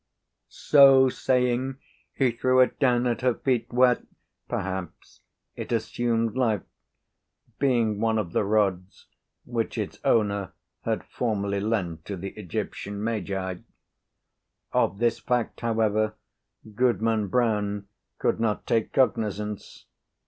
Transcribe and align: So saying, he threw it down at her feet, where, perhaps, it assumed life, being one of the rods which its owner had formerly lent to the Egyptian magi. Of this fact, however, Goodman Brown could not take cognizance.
So 0.47 1.09
saying, 1.09 1.77
he 2.11 2.31
threw 2.31 2.59
it 2.61 2.79
down 2.79 3.05
at 3.05 3.21
her 3.21 3.35
feet, 3.35 3.71
where, 3.71 4.01
perhaps, 4.49 5.21
it 5.55 5.71
assumed 5.71 6.35
life, 6.35 6.63
being 7.59 7.99
one 7.99 8.17
of 8.17 8.31
the 8.31 8.43
rods 8.43 9.05
which 9.45 9.77
its 9.77 9.99
owner 10.03 10.53
had 10.85 11.03
formerly 11.03 11.59
lent 11.59 12.03
to 12.05 12.17
the 12.17 12.29
Egyptian 12.29 13.03
magi. 13.03 13.57
Of 14.73 14.97
this 14.97 15.19
fact, 15.19 15.61
however, 15.61 16.15
Goodman 16.73 17.27
Brown 17.27 17.87
could 18.17 18.39
not 18.39 18.65
take 18.65 18.93
cognizance. 18.93 19.85